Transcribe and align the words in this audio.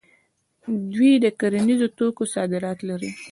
دوی 0.93 1.11
د 1.23 1.25
کرنیزو 1.39 1.87
توکو 1.97 2.23
صادرات 2.35 2.79
لري. 2.89 3.11